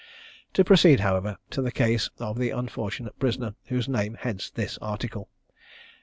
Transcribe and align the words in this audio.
To 0.53 0.63
proceed, 0.63 1.01
however, 1.01 1.37
to 1.51 1.61
the 1.61 1.71
case 1.71 2.09
of 2.17 2.39
the 2.39 2.49
unfortunate 2.49 3.19
prisoner 3.19 3.53
whose 3.67 3.87
name 3.87 4.15
heads 4.15 4.49
this 4.49 4.79
article. 4.81 5.29